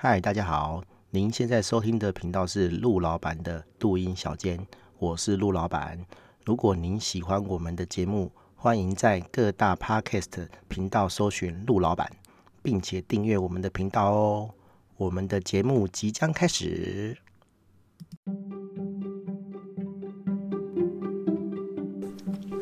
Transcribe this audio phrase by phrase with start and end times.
[0.00, 0.80] 嗨，大家好，
[1.10, 4.64] 您现在收听的频道是陆老板的录音小间，
[5.00, 5.98] 我是陆老板。
[6.44, 12.08] 如果您喜欢我们的节目，欢迎在各大 Podcast 频道搜寻陆老板，
[12.62, 14.50] 并且订阅我们的频道哦。
[14.98, 17.18] 我们的节目即将开始。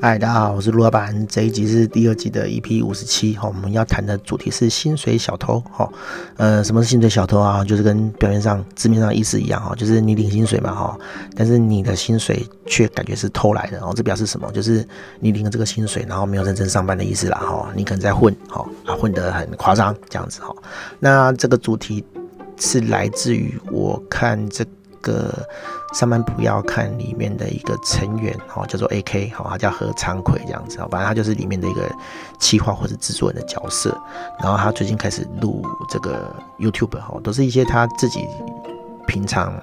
[0.09, 1.27] 嗨，大家好，我是陆老板。
[1.27, 5.90] 这一集是第二季的 EP 五十七，哈，我们要谈的主题是薪水小偷，哈，
[6.36, 7.64] 呃，什么是薪水小偷啊？
[7.64, 10.96] 就是跟表面上字面上意思一样，哈，就是你领薪水嘛，哈，
[11.35, 14.49] 但是你的薪水却感觉是偷来的，哦，这表示什么？
[14.53, 14.86] 就是
[15.18, 20.54] 你领了这个薪水，然后没有认真上班的意思啦，哈，你可能在混，哈，啊，混得很夸张，这样子，哈。
[21.00, 22.04] 那这个主题
[22.61, 24.64] 是来自于我看这
[25.12, 25.46] 个。
[25.94, 31.88] 上班不要看里面的一个成员，哦，叫做 AK，好，他叫何昌奎这样子，反正他就是里面的一个
[32.38, 33.96] 企划或者制作人的角色。
[34.38, 38.27] 然后他最近开始录这个 YouTube，哈，都是一些他自己
[39.06, 39.58] 平常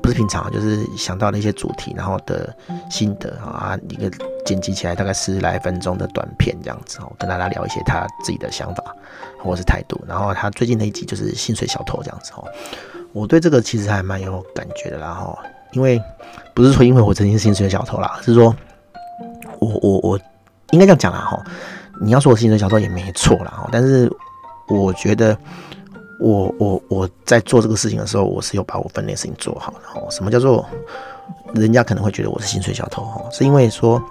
[0.00, 2.56] 不是平常，就是想到的一些主题，然后的
[2.88, 4.10] 心得啊，一个
[4.46, 8.82] 剪辑起来大概十来分钟的短片这样子，哦，跟大家聊一些他自己的想法
[9.42, 10.02] 或者是态度。
[10.06, 12.44] 然后他最近的一集就是薪水小偷这样子，哦，
[13.12, 15.38] 我对这个其实还蛮有感觉的啦，哈。
[15.72, 16.00] 因为
[16.54, 18.54] 不是说因为我曾经是薪水小偷啦，是说
[19.58, 20.20] 我我我
[20.70, 21.42] 应该这样讲啦哈。
[22.00, 24.10] 你要说我薪水小偷也没错啦，但是
[24.68, 25.36] 我觉得
[26.18, 30.00] 我我我在做这个事情的时候，我是有把我分内事情做好的哈。
[30.08, 30.64] 什么叫做
[31.54, 33.22] 人家可能会觉得我是薪水小偷哈？
[33.30, 34.02] 是因为说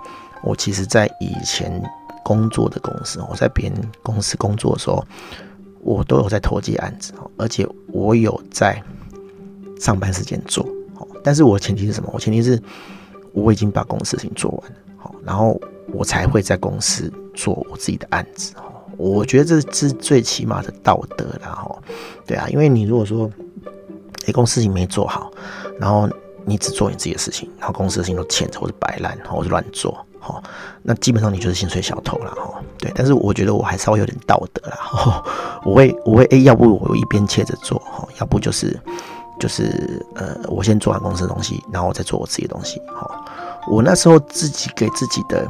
[0.44, 1.82] 我其实在以前
[2.24, 5.04] 工作的公司，我在别人公司工作的时候，
[5.86, 8.82] 我都有在投接案子哦，而且我有在
[9.80, 11.08] 上班时间做哦。
[11.24, 12.10] 但是我前提是什么？
[12.12, 12.60] 我前提是
[13.34, 15.62] 我已经把公司事情做完了，好，然后
[15.94, 18.64] 我才会在公司做我自己的案子哦，
[18.98, 21.78] 我觉得这是最起码的道德了，哈，
[22.26, 23.30] 对啊，因为你如果说，
[24.26, 25.30] 哎，公司事情没做好，
[25.80, 26.10] 然后
[26.46, 30.44] 你只做你自己的事情，然后公司的事情都欠着或者摆烂，或者乱做，哦，
[30.82, 32.92] 那基本上你就是薪水小偷了，哈，对。
[32.96, 35.24] 但是我觉得我还稍微有点道德了，
[35.64, 38.80] 我会我会哎，要不我一边切着做，哈，要不就是。
[39.38, 42.82] 就是呃，我先做完公司的东西，然后我再做我自己的东西。
[42.88, 43.26] 好，
[43.70, 45.46] 我那时候自己给自己的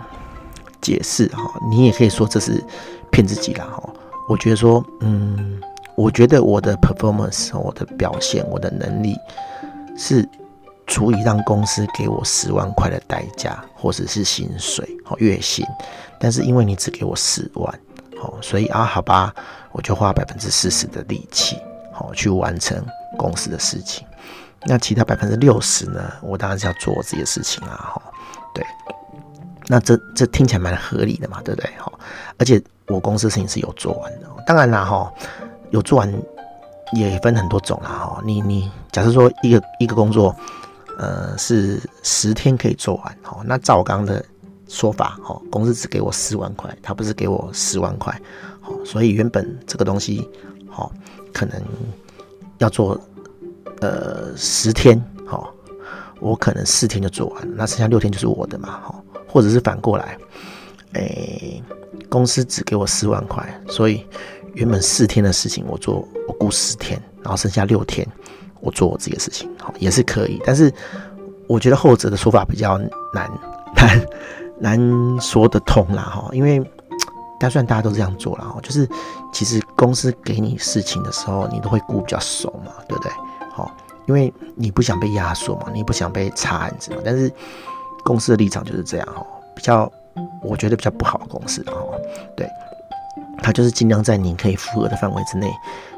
[0.81, 2.65] 解释哈，你也可以说这是
[3.11, 3.67] 骗自己啦。
[3.71, 3.87] 哈。
[4.27, 5.61] 我觉得说，嗯，
[5.95, 9.15] 我觉得我的 performance，我的表现，我的能力
[9.95, 10.27] 是
[10.87, 15.65] 足以让公司给我十万块的代价，或者是薪水，好，月薪。
[16.19, 17.79] 但是因为你只给我十万，
[18.21, 19.33] 好，所以啊，好吧，
[19.71, 21.57] 我就花百分之四十的力气，
[21.91, 22.83] 好，去完成。
[23.17, 24.05] 公司的事情，
[24.65, 26.11] 那其他百分之六十呢？
[26.21, 28.01] 我当然是要做我自己的事情啊，哈，
[28.53, 28.61] 对，
[29.67, 31.71] 那这这听起来蛮合理的嘛，对不对？
[31.77, 31.89] 哈，
[32.37, 35.09] 而且我公司事情是有做完的，当然啦，哈，
[35.69, 36.13] 有做完
[36.91, 40.35] 也分很多种啦，哈，你你假设说一个一个工作，
[40.97, 44.23] 呃，是十天可以做完，哈，那照我刚刚的
[44.67, 48.19] 说法，哦，公司只给我四万块，他不是给我十万块，
[48.61, 50.29] 好，所以原本这个东西，
[50.69, 50.91] 好，
[51.33, 51.61] 可能。
[52.59, 52.97] 要做
[53.81, 54.97] 呃十天，
[55.27, 55.53] 好，
[56.21, 60.17] 我可能四天就做完，那剩下六天就是我的嘛，好，或者是反过来，
[60.93, 61.61] 诶、
[62.07, 64.07] 公司只给我四万块，所以
[64.53, 68.07] 原本四天的事情我做，我顾十天，然后剩下六天
[68.65, 70.73] 我做我自己的事情，好，也是可以，但是
[71.47, 72.77] 我觉得后者的说法比较
[73.13, 73.31] 难
[73.75, 74.07] 难
[74.59, 76.61] 难说得通啦，哈，因为。
[77.37, 78.87] 但虽然大家都这样做了哈，就是
[79.33, 83.11] 其实公司给你事情的时候，你都会顾比较熟嘛，对不对？
[83.51, 83.69] 好，
[84.05, 87.01] 因为你不想被压缩嘛，你不想被插案子嘛。
[87.03, 87.29] 但是
[88.05, 89.21] 公司的立场就是这样哈，
[89.53, 89.91] 比较
[90.41, 91.73] 我觉得比较不好的公司哈，
[92.37, 92.49] 对，
[93.43, 95.51] 他就是尽量在你可以负荷的范围之内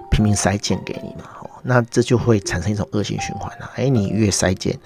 [0.10, 1.30] 拼命塞件给你嘛。
[1.68, 3.70] 那这就会产生一种恶性循环啊。
[3.76, 4.80] 哎，你越塞件，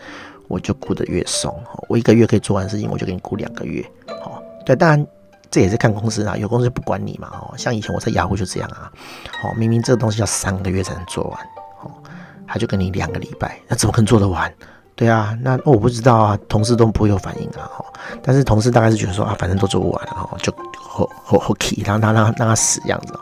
[0.48, 1.56] 我就顾得越松。
[1.88, 3.86] 我一个月可以做完事情，我就给你顾两个月。
[4.22, 5.08] 好，对，当然。
[5.54, 8.90] 这也是看公司啊，有公司就不管你嘛，哦，像以前我在雅虎就这样啊，
[9.44, 11.38] 哦，明明这个东西要三个月才能做完，
[11.82, 11.92] 哦，
[12.48, 14.50] 他就给你两个礼拜，那怎么可能做得完？
[14.96, 17.86] 对啊，那我不知道啊，同事都不会有反应啊，哦，
[18.24, 23.14] 但是同事大概是觉得说啊，反正都做不完，然后就后后后 key，让他让让他死这样子，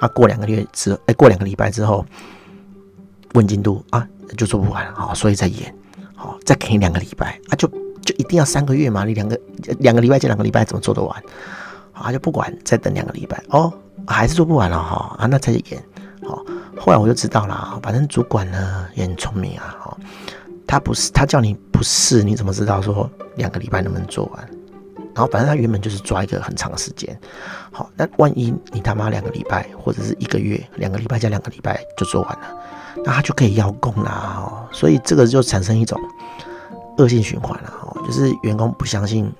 [0.00, 2.04] 啊，过两个月之后，哎，过两个礼拜之后
[3.36, 5.72] 问进度啊，就做不完，好，所以再延，
[6.14, 7.68] 好，再给你两个礼拜，啊，就
[8.00, 9.38] 就一定要三个月嘛，你两个
[9.78, 11.22] 两个礼拜加两个礼拜怎么做得完？
[11.92, 13.72] 啊，就不管，再等两个礼拜哦，
[14.06, 15.84] 还是做不完了哈啊，那再演
[16.26, 16.42] 好。
[16.78, 19.96] 后来我就知道了，反正主管呢也很聪明啊，
[20.66, 24.48] 他不是他叫你不试，你怎么知道说两个礼拜能不能做完？
[25.14, 27.18] 然后反正他原本就是抓一个很长时间，
[27.72, 32.56] 好，那万一你他妈两个礼拜或者是一个月，两个礼拜加两个礼拜就做完了，
[33.04, 36.00] 那他就可以邀功啦，哦，所以这个就产生一种
[36.98, 39.30] 恶性循环了，哦，就是员工不相信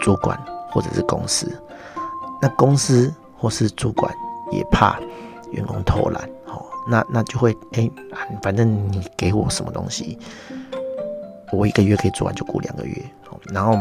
[0.00, 0.38] 主管
[0.70, 1.50] 或者是公司，
[2.40, 4.12] 那公司或是主管
[4.50, 4.98] 也怕
[5.52, 7.90] 员工偷懒，哦，那那就会哎，
[8.42, 10.18] 反正你给我什么东西，
[11.52, 13.02] 我一个月可以做完就雇两个月，
[13.52, 13.78] 然后。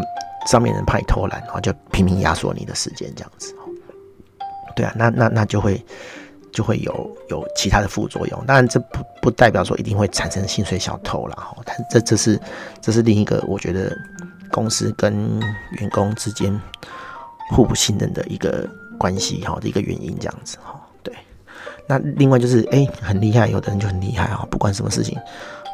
[0.47, 3.65] 上面人怕你偷懒，然后就拼命压缩你的时间，这样子哦。
[4.75, 5.83] 对啊，那那那就会
[6.55, 8.45] 就会有有其他的副作用。
[8.47, 11.55] 当然，这不不代表说一定会产生薪水小偷了哈。
[11.63, 12.41] 但这这是
[12.81, 13.95] 这是另一个我觉得
[14.49, 15.13] 公司跟
[15.73, 16.59] 员工之间
[17.51, 18.67] 互不信任的一个
[18.97, 20.81] 关系哈的一个原因，这样子哈。
[21.03, 21.13] 对，
[21.85, 25.15] 那另外就是哎、很厉害，有的人就很厉害啊，不管什么事情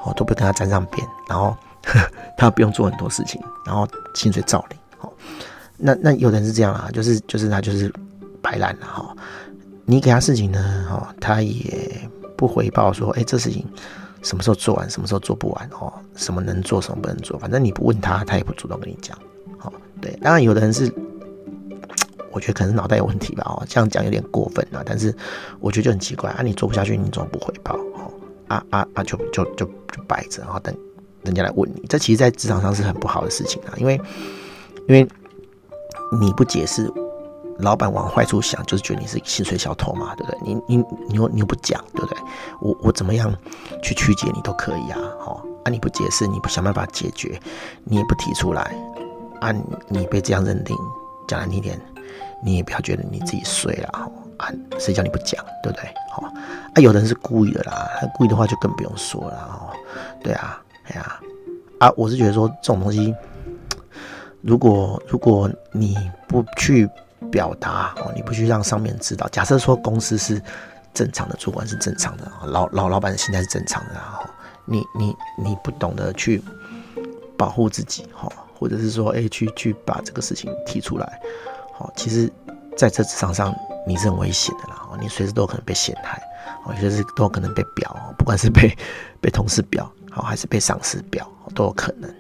[0.04, 1.56] 哦都不跟他沾上边，然后。
[2.38, 4.78] 他不用做很多事情，然后薪水照领。
[5.00, 5.12] 好，
[5.78, 7.92] 那那有的人是这样啊，就是就是他就是
[8.40, 9.16] 摆烂了哈。
[9.92, 13.66] 你给他事情呢，哦，他也不回报说，哎，这事情
[14.22, 19.18] 什么时候做完，什么时候做不完哦，什么能做，什么不能做，反正你不问他，他也不主动跟你讲。
[19.60, 20.90] 哦，对，当然有的人是，
[22.32, 25.14] 我觉得可能脑袋有问题吧，哦，这样讲有点过分了，但是
[25.60, 27.76] 我觉得就很奇怪啊，你做不下去，你怎么不回报？
[27.76, 28.14] 哦，
[28.48, 30.74] 啊啊啊，就就就就摆着，然后等。
[31.24, 34.00] 人家来问你，这其实，在职场上是很不好的事情啊，因为，
[34.88, 35.06] 因为
[36.20, 36.90] 你不解释，
[37.62, 40.40] 老板往坏处想，就是觉得你是薪水小偷嘛，对不对？
[40.44, 40.78] 你你
[41.08, 42.18] 你又你又不讲，对不对？
[42.60, 43.34] 我我怎么样
[43.84, 47.40] 去曲解你都可以啊，好啊，你不解释，你不想办法解决，
[47.84, 48.76] 你也不提出来，
[49.40, 49.54] 啊，
[49.88, 50.76] 你被这样认定，
[51.28, 51.80] 讲难听点，
[52.44, 55.90] 你也不要觉得你自己衰了，哈，啊，谁叫你不讲，对不对？
[56.12, 59.70] 好啊，有的人是故意的啦，他故意的话就更不用说了，哦，
[60.24, 60.62] 对啊。
[60.86, 61.20] 哎呀，
[61.78, 63.16] 啊，我是觉得说这种东西，
[64.42, 65.96] 如果如果你
[66.28, 66.90] 不去
[67.30, 70.42] 表达哦，你不去让上面知道，假设说公司是
[70.94, 74.26] 正常的，主管是正常的，老老老板的心态是正常的，然后
[74.66, 76.42] 你你你不懂得去
[77.38, 78.28] 保护自己哈，
[78.58, 81.20] 或者是说哎、去去把这个事情提出来，
[81.74, 82.32] 好，其实
[82.78, 83.54] 在这职场上
[83.86, 86.22] 你是很危险的啦，你随时都可能被陷害，
[86.66, 88.76] 哦，随时都可能被表，不管是被
[89.20, 89.92] 被同事表。
[90.14, 91.26] 好，还是被上司表
[91.56, 92.14] 都有可能。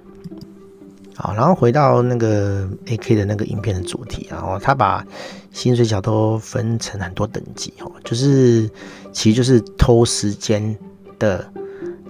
[1.15, 5.05] 好，然后回到那个 AK 的那个影片的主题，然后他把
[5.51, 8.69] 薪水小偷分成很多等级哦，就是
[9.11, 10.75] 其实就是偷时间
[11.19, 11.45] 的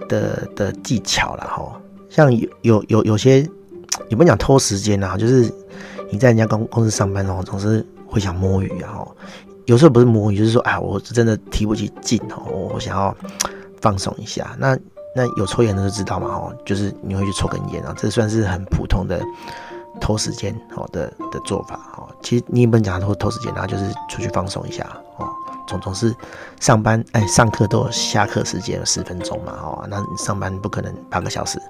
[0.08, 1.80] 的的技巧了哈。
[2.08, 3.40] 像有有有有些，
[4.08, 5.52] 也不能讲偷时间呐，就是
[6.10, 9.04] 你在人家公公司上班哦，总是会想摸鱼啊。
[9.66, 13.16] 有时候不是摸鱼，就是说啊，我真的提不起劲哦，我想要
[13.80, 14.56] 放松一下。
[14.58, 14.78] 那
[15.14, 19.22] 那有抽烟的都知道嘛，哦，就是你会去抽根烟啊，这算是很普通的
[20.00, 22.08] 偷时间好的的做法哦。
[22.22, 24.84] 其实你也不能讲偷偷时间，然后就是出去放松一下
[25.18, 25.28] 哦。
[25.66, 26.14] 总总是
[26.60, 31.60] 上班哎，上课都有下课时间有十分钟嘛，哦，那上班不可能八个小时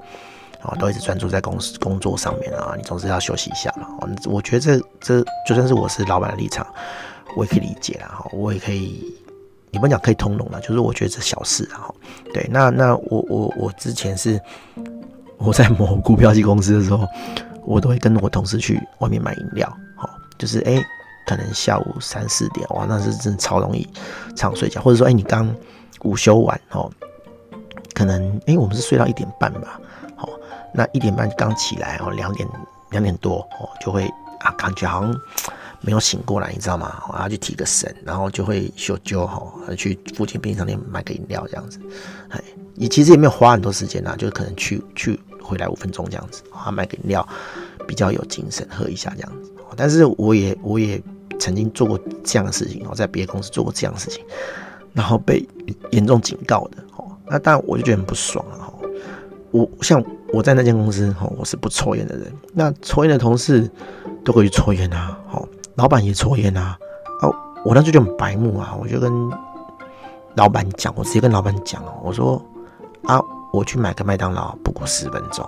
[0.63, 3.89] 哦，都一直专注在公司工作上面啊，你总是要休息一下嘛。
[4.01, 6.67] 哦，我觉得这这就算是我是老板的立场，
[7.37, 9.15] 我也可以理解啦，哈，我也可以。
[9.73, 11.89] 你们讲可以通融了，就是我觉得这小事啊，
[12.35, 14.39] 对，那那我我我之前是
[15.39, 17.09] 我在某股票机公司的时候，
[17.65, 19.67] 我都会跟我同事去外面买饮料，
[19.97, 20.79] 好，就是哎、
[21.27, 23.89] 可能下午三四点，哇，那是真的超容易
[24.37, 25.53] 常睡觉，或者说哎、你刚
[26.03, 26.93] 午休完哦，
[27.95, 29.81] 可能哎、我们是睡到一点半吧，
[30.15, 30.29] 好，
[30.75, 32.47] 那一点半刚起来哦，两点
[32.91, 34.07] 两点多哦，就会
[34.41, 35.19] 啊，感觉好像。
[35.85, 37.03] 没有醒过来，你知道吗？
[37.13, 41.79] 我要去提个神，然后就会修揪吼，去附近便利商店买个饮料这样子。
[42.29, 42.41] 哎，
[42.75, 47.29] 你其实也没有花很多时间呐，就可能去去回来五分钟这样子，啊，买个饮料
[47.87, 49.53] 比较有精神喝一下这样子。
[49.77, 51.03] 但是我也我也
[51.41, 54.25] 曾经做过这样的事情我，在别的公司做过这样的事情，
[54.93, 55.45] 然后被
[55.91, 57.11] 严重警告的哦。
[57.27, 58.71] 那当然我就觉得很不爽啊。
[59.51, 63.69] 我像我在那间公司哦，我是不抽烟的人，那抽烟的同事
[64.25, 65.49] 都可以抽烟啊，好。
[65.75, 66.79] 老板也抽烟啊，
[67.21, 67.29] 啊，
[67.65, 69.11] 我那时候就很白目啊，我就跟
[70.35, 72.43] 老板讲，我直接跟老板讲哦，我说
[73.05, 73.21] 啊，
[73.53, 75.45] 我去买个麦当劳不过十分钟，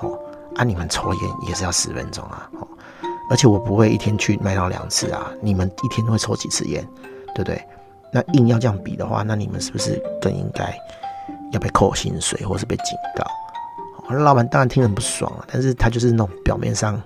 [0.00, 0.18] 哦，
[0.56, 2.66] 啊，你们抽烟也是要十分钟啊，哦，
[3.30, 6.86] 而且我不会一天去麦当劳两次啊，你们一天会抽几次烟，
[7.34, 7.62] 对不对？
[8.12, 10.76] 那硬要这样比的话，那你们是不是更应该
[11.52, 12.86] 要被扣薪水，或是被警
[13.16, 13.24] 告？
[14.18, 17.00] 老板当然听很不爽啊，但是他就是那种表面上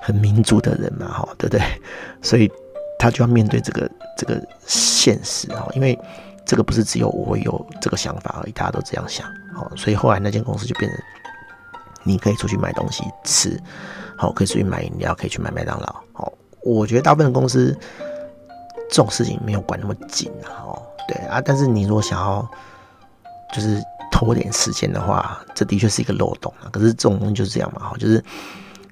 [0.00, 1.62] 很民主的人嘛，哈，对不对？
[2.22, 2.50] 所以
[2.98, 5.98] 他就要面对这个这个现实哈，因为
[6.44, 11.00] 这个不是只有我有这个想法而已，大家都这样想，哦，所以后来那间公司就变成
[12.04, 13.60] 你可以出去买东西吃，
[14.16, 15.94] 好，可以出去买饮料，可以去买麦当劳。
[16.12, 16.32] 好，
[16.62, 17.76] 我觉得大部分公司
[18.88, 20.62] 这种事情没有管那么紧啊。
[20.64, 22.48] 哦，对啊，但是你如果想要
[23.52, 23.82] 就是
[24.18, 26.72] 拖点时间的话，这的确是一个漏洞啊。
[26.72, 28.24] 可是这种东西就是这样嘛，哈，就是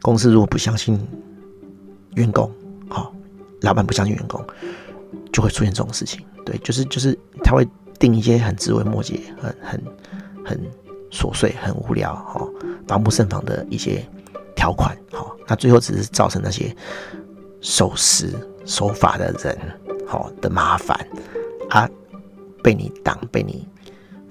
[0.03, 1.01] 公司如果不相信
[2.13, 2.53] 员工，
[2.91, 3.11] 好，
[3.63, 4.45] 老板不相信员工，
[5.33, 6.23] 就会出现这种事情。
[6.45, 7.67] 对，就是就是他会
[7.99, 9.83] 定一些很枝微末节、很很
[10.45, 10.61] 很
[11.11, 12.47] 琐碎、很无聊、哈，
[12.87, 14.07] 防不胜防的一些
[14.55, 16.77] 条款，好，那最后只是造成那些
[17.63, 18.29] 守时
[18.67, 19.59] 守法的人，
[20.07, 20.95] 好的麻烦，
[21.71, 21.89] 啊，
[22.63, 23.67] 被你挡、被你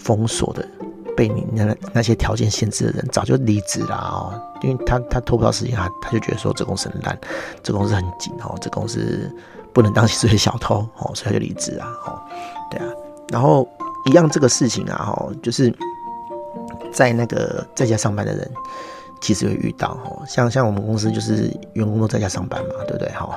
[0.03, 0.67] 封锁的、
[1.15, 7.17] 被你那那些条件限制的人，早就离职了哦，因为他他拖不到时间，他他就觉得说这公司很烂，
[7.63, 9.33] 这公司很紧哦，这公司。
[9.73, 12.21] 不能当薪水小偷哦，所以他就离职啊，哦，
[12.69, 12.85] 对啊，
[13.29, 13.67] 然后
[14.05, 15.75] 一样这个事情啊，哦，就是
[16.91, 18.51] 在那个在家上班的人，
[19.19, 23.09] 其实会遇到哦，像像我们公司就是员工都在家上班嘛，对不对？
[23.13, 23.35] 哈，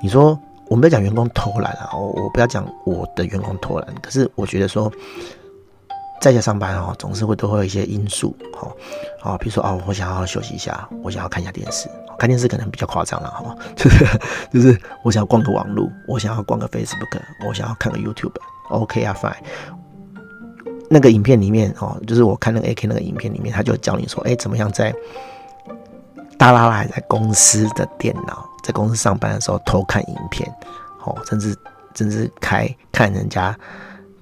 [0.00, 4.88] 你说我们不要讲员工偷懒啊，我我不要讲我的员工偷懒，可是我觉得说。
[6.20, 8.70] 在家上班哦，总是会都会有一些因素，哈，
[9.22, 14.04] 啊，比如说哦，我想要休息一下，我想要看一下电视，看电视可能比较夸张了，哈， 就是
[14.52, 19.34] 就是我想要逛个网络，我想要逛个 Facebook，我想要看个 YouTube，OK 啊，Fine。
[20.90, 24.92] 那个影片里面哦，就是我看那个 AK 那个影片里面，他就教你说，哎，怎么样在
[26.38, 30.50] 大剌剌在公司的电脑，在公司上班的时候偷看影片，
[31.04, 31.54] 哦，甚至
[31.94, 33.54] 甚至开看人家。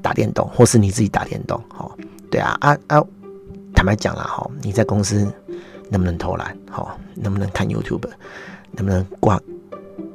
[0.07, 1.91] 打电动，或是你自己打电动，哦，
[2.31, 3.05] 对啊，啊啊，
[3.75, 5.27] 坦白讲啦，哈，你在公司
[5.91, 8.09] 能不能偷懒，哈，能不能看 YouTube，
[8.71, 9.43] 能不能逛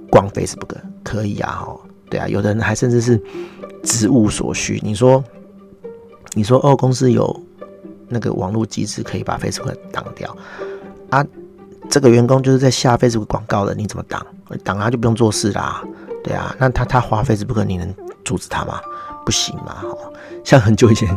[0.10, 1.77] 逛 Facebook，可以啊，哈，
[2.10, 3.21] 对啊，有的人还甚至是
[3.83, 5.21] 职务所需，你说，
[6.36, 7.38] 你说哦，公司有
[8.07, 10.33] 那个网络机制可以把 Facebook 挡掉，
[11.10, 11.21] 啊，
[11.89, 14.25] 这个员工就是在下 Facebook 广告的，你怎么挡？
[14.63, 15.83] 挡他就不用做事啦，
[16.24, 17.93] 对啊，那他他花 Facebook，你能
[18.24, 18.79] 阻止他吗？
[19.25, 19.98] 不行嘛，哈，
[20.44, 21.08] 像很久以前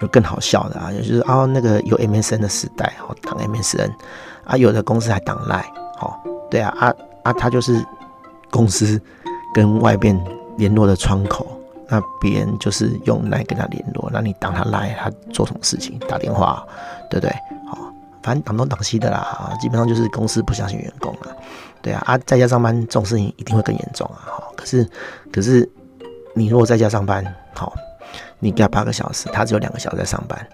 [0.00, 3.90] 有更好笑的啊，也就是啊，那个有 MSN 的时代，哈，挡 MSN
[4.44, 5.62] 啊，有的公司还挡赖，
[5.98, 6.14] 哈，
[6.50, 7.84] 对啊，啊啊，他就是
[8.50, 9.00] 公司
[9.54, 10.18] 跟外边
[10.56, 11.46] 联络的窗口，
[11.88, 15.98] 那别人就是用赖跟他联络，那你挡他赖，他做什么事情？
[16.08, 16.64] 打电话，
[17.10, 17.32] 对不对？
[17.70, 17.78] 好，
[18.22, 21.36] 反正挡东挡西的啦，啊基本上就是公司不相信员工了，
[21.80, 24.88] 对啊，啊，在家上班这种事情一定会更严重啊，哈，可是
[25.32, 25.68] 可是
[26.34, 27.24] 你如果在家上班，
[27.54, 27.72] 好，
[28.40, 30.46] 你给他八个小时，他只有两个小时在上班，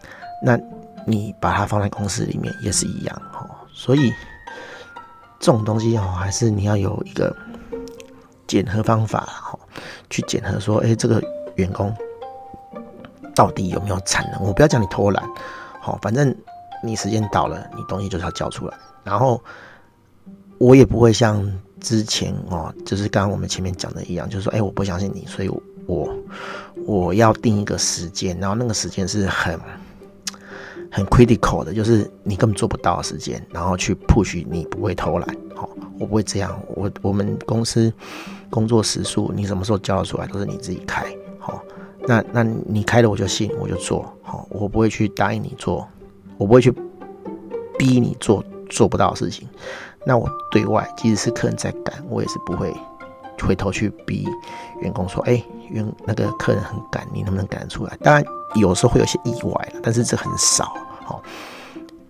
[0.44, 0.58] 那
[1.06, 3.48] 你把他放在公司里面也是一样哦。
[3.72, 4.12] 所以
[5.40, 7.34] 这种东西哦，还是你要有一个
[8.46, 9.58] 检核方法哈，
[10.10, 11.22] 去检核说，哎，这个
[11.56, 11.90] 员工
[13.34, 14.42] 到底有没有产能？
[14.42, 15.24] 我不要讲你偷懒，
[15.80, 16.34] 好，反正
[16.82, 18.76] 你时间到了，你东西就是要交出来。
[19.02, 19.42] 然后
[20.58, 21.42] 我也不会像
[21.80, 25.60] 之前哦，就是刚刚我们前面讲的一样，就是说，哎，我不相信你，所以我。
[25.90, 26.16] 我
[26.86, 29.58] 我要定一个时间，然后那个时间是很
[30.90, 35.68] 很 critical 的，就是你根本做不到的时间，然后去 push 你不会偷懒，好，
[35.98, 37.92] 我不会这样，我我们公司
[38.48, 41.04] 工作时数，你什么时候交得出来都是你自己开，
[41.40, 41.60] 好，
[42.06, 45.86] 那那你开了我就信，我就做，好，我不会去答应你做，
[46.38, 46.72] 我不会去
[47.76, 49.48] 逼你做做不到的事情，
[50.06, 52.72] 那我对外即使是客人在赶，我也是不会。
[53.40, 54.26] 回头去逼
[54.80, 60.74] 员工说：“哎，员那个客人很赶，你能不能赶得出来？”当然有时候会有些意外，但是这很少。
[61.04, 61.22] 好，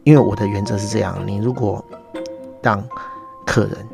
[0.04, 1.84] 因为我的原则是这样：你如果
[2.62, 2.82] 让
[3.46, 3.86] 客人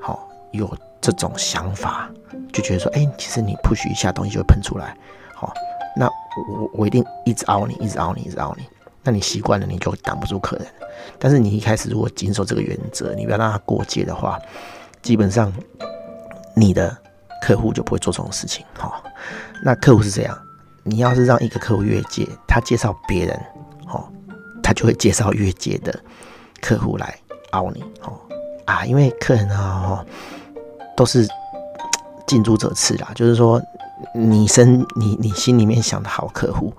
[0.00, 0.68] 好有
[1.00, 2.10] 这种想法，
[2.52, 4.96] 就觉得说：“哎，其实你 push 一下东西就会喷出来。”
[5.34, 5.52] 好，
[5.96, 8.64] 那我我一定一直熬你，一直熬你，一直熬你。
[9.02, 10.66] 那你习惯了，你就挡不住客人。
[11.18, 14.38] 但是你一开始如果谨守这个原则，你不要让他过界的话，
[15.02, 15.52] 基本上。
[16.54, 16.96] 你的
[17.42, 19.02] 客户就不会做这种事情，好，
[19.62, 20.38] 那客户是这样，
[20.82, 23.40] 你要是让一个客户越界，他介绍别人，
[23.86, 24.10] 好，
[24.62, 25.98] 他就会介绍越界的
[26.60, 27.18] 客户来
[27.50, 28.18] 凹你，哦
[28.64, 30.04] 啊，因为客人啊，
[30.96, 31.28] 都是
[32.26, 33.60] 近朱者赤啦，就是说
[34.14, 36.72] 你身你你心里面想的好客户。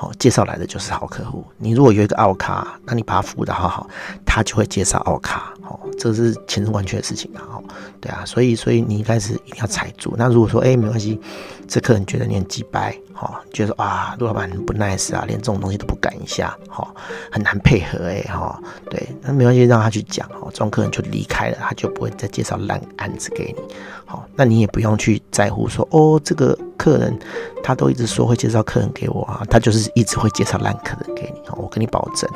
[0.00, 1.44] 好，介绍来的就是好客户。
[1.56, 3.90] 你如果有一个奥卡，那你把他服务的好好，
[4.24, 5.52] 他就会介绍奥卡。
[5.62, 7.42] 哦，这是千真万确的事情啊。
[7.50, 7.64] 好，
[8.00, 10.14] 对啊，所以所以你一开始一定要踩住。
[10.16, 11.20] 那如果说，哎，没关系，
[11.68, 16.94] 这客人觉得你很鸡掰，好，觉得啊，陆老板很不 nice 啊，连这种东西都不敢一下，好，
[17.30, 18.58] 很难配合哎，哈，
[18.90, 23.74] 对，那没关系，让他去讲，哦，这种客人就离开了，他就不会再介绍烂案子给你。
[24.06, 26.58] 好，那你也不用去在乎说，哦，这个。
[26.78, 27.18] 客人
[27.60, 32.30] 他都一直说会介绍客人给我啊，他就是一直会介绍烂客人给你，我跟你保证，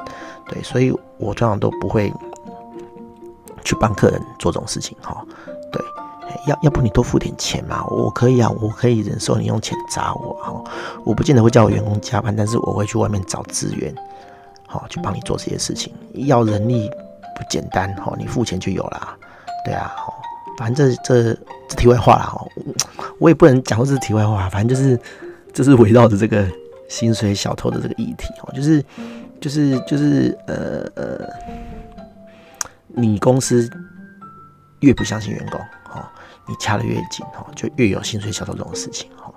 [0.48, 2.12] 对，所以我通常都不会
[3.62, 5.24] 去帮客人做这种事情哈。
[5.70, 5.80] 对，
[6.46, 10.64] 要要不你多付点钱嘛，我可以啊，我可以忍受你用钱砸我哈。
[11.04, 13.94] 我不见得会叫我员工加班，但是我会去外面找资源，
[14.66, 15.92] 好去帮你做这些事情。
[16.12, 16.88] 要人力
[17.34, 19.16] 不简单哈，你付钱就有了。
[19.64, 20.12] 对啊，哦
[20.58, 22.46] 反正这这这题外话啦哈，
[23.18, 25.00] 我也不能讲这是题外话，反正就是
[25.52, 26.46] 就是围绕着这个
[26.88, 28.84] 薪水小偷的这个议题哦，就是
[29.40, 31.26] 就是就是呃呃，
[32.88, 33.68] 你公司
[34.80, 35.58] 越不相信员工，
[36.46, 39.32] 你掐得越紧哦，就越有薪水小偷这种事情哦。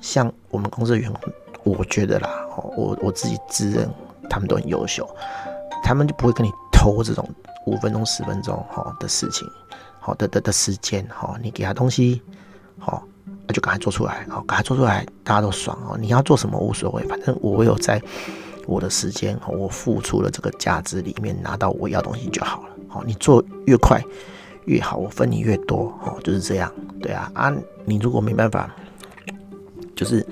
[0.00, 1.32] 像我们公司的员工，
[1.62, 2.46] 我觉得啦，
[2.76, 3.88] 我我自己自认
[4.28, 5.08] 他们都很优秀，
[5.82, 7.28] 他们就不会跟你偷这种。
[7.64, 9.48] 五分钟、十分钟，哈的事情，
[10.00, 12.20] 好的的的时间，哈，你给他东西，
[12.76, 13.06] 好，
[13.46, 15.96] 那就赶快做出来，好，赶快做出来，大家都爽哦。
[15.96, 18.02] 你要做什么无所谓，反正我有在
[18.66, 22.70] 我的时间，我付出了这个价值里面拿到我要东西就好了。
[22.88, 24.02] 好，你做越快
[24.64, 27.52] 越好，我分你越多，哦，就是这样，对啊啊，
[27.84, 28.70] 你如果没办法，
[29.94, 30.26] 就是。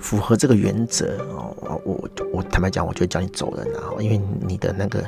[0.00, 5.04] 符合这个原则哦，我我坦白讲，我就叫你走人啊，因为你的那个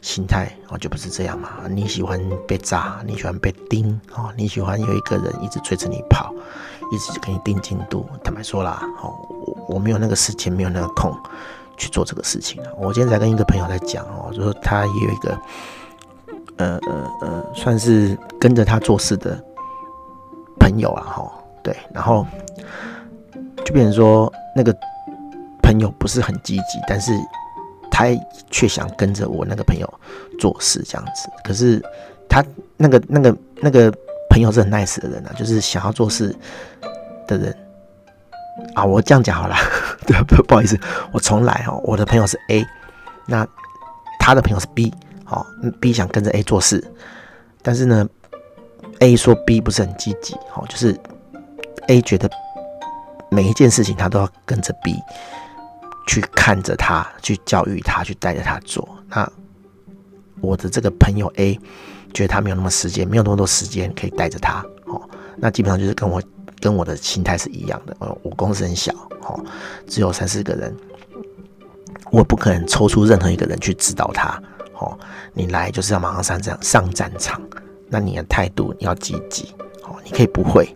[0.00, 1.54] 心态哦就不是这样嘛。
[1.68, 6.32] 你喜欢被炸，你喜欢被盯哦，你喜欢有一个人一直追着你跑，
[6.92, 8.06] 一直给你定进度。
[8.22, 11.12] 坦白说啦，哦，我我没有那个时间，没有那个空
[11.76, 12.62] 去做这个事情。
[12.76, 15.36] 我今天才跟一个朋友在讲哦，就说他也有一个
[16.58, 19.42] 呃呃呃，算是跟着他做事的
[20.60, 22.26] 朋友啊，哈，对，然后。
[23.64, 24.74] 就变成说，那个
[25.62, 27.12] 朋友不是很积极，但是
[27.90, 28.06] 他
[28.50, 30.00] 却想跟着我那个朋友
[30.38, 31.28] 做事这样子。
[31.44, 31.82] 可是
[32.30, 32.42] 他
[32.78, 33.92] 那个那个那个
[34.30, 36.34] 朋友是很 nice 的人啊，就是想要做事
[37.26, 37.54] 的人
[38.74, 38.82] 啊。
[38.82, 39.54] 我这样讲好了，
[40.06, 40.78] 对，不不好意思，
[41.12, 41.78] 我重来哦。
[41.84, 42.64] 我的朋友是 A，
[43.26, 43.46] 那
[44.18, 44.94] 他的朋友是 B，
[45.28, 45.46] 好
[45.78, 46.82] ，B 想跟着 A 做事，
[47.62, 48.08] 但是呢
[49.00, 50.98] ，A 说 B 不是很积极，好，就是
[51.86, 52.28] A 觉得。
[53.30, 54.94] 每一件事情，他都要跟着 B
[56.06, 58.88] 去看着他，去教育他，去带着他做。
[59.06, 59.30] 那
[60.40, 61.60] 我的这个朋友 A
[62.14, 64.64] 觉得他没有那么时间，没有那么多时间可以带着他。
[64.86, 64.98] 哦，
[65.36, 66.22] 那基本上就是跟我
[66.58, 67.94] 跟我的心态是一样的。
[67.98, 69.38] 哦，我公司很小，哦，
[69.86, 70.74] 只有三四个人，
[72.10, 74.42] 我不可能抽出任何一个人去指导他。
[74.78, 74.98] 哦，
[75.32, 77.40] 你来就是要马上上战上战场，
[77.88, 79.54] 那你的态度要积极。
[79.84, 80.68] 哦，你可以不会。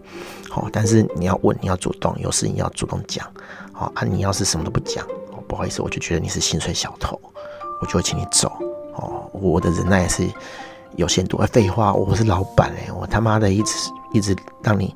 [0.54, 3.26] 哦，但是你要问，你要主动，有事你要主动讲。
[3.74, 7.18] 哦啊，你要是什么都不讲，哦，不好意思，我就觉得你是薪水小偷，
[7.80, 8.52] 我就会请你走。
[8.94, 10.28] 哦，我的忍耐是
[10.96, 11.38] 有限度。
[11.38, 14.94] 哎废话，我是老板哎，我他妈的一直一直让你，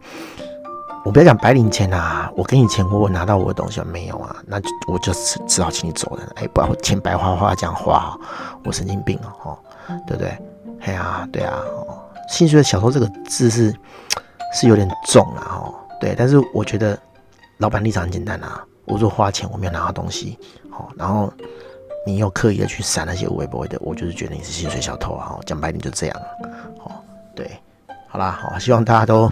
[1.06, 4.34] 我不要讲白领钱啊，我给你钱，我我拿到我的东西没有啊？
[4.44, 6.28] 那就我就只只好请你走人。
[6.34, 8.18] 哎，不要钱白花花这样花，
[8.64, 9.56] 我神经病哦，
[10.04, 10.36] 对不对？
[10.80, 11.96] 哎呀，对啊，哦，
[12.28, 13.74] 薪水小偷这个字是。
[14.52, 16.98] 是有点重了哦，对，但是我觉得
[17.58, 20.38] 老板立场很简单啊，我说花钱我没有拿到东西，
[20.70, 21.30] 好，然后
[22.06, 26.16] 你又刻意的去闪那些微博的，我就是觉得你是薪水小偷啊，讲白点就这样，
[26.78, 27.02] 好，
[27.34, 27.50] 对，
[28.08, 29.30] 好啦，好，希望大家都，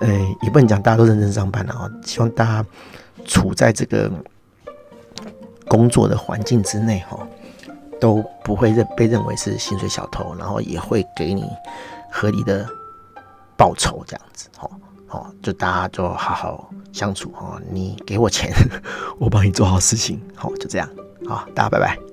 [0.00, 0.08] 呃，
[0.42, 2.66] 也不能讲大家都认真上班了啊，希望大家
[3.24, 4.10] 处在这个
[5.66, 7.18] 工作的环境之内哈，
[8.00, 11.44] 都不会认被认为是薪水小偷，然后也会给你
[12.10, 12.66] 合理的。
[13.58, 14.70] 报酬这样子，哦
[15.08, 17.60] 哦，就大家就好好相处哦。
[17.72, 18.52] 你给我钱，
[19.18, 20.88] 我帮你做好事情，好，就这样，
[21.26, 22.07] 好，大家拜拜。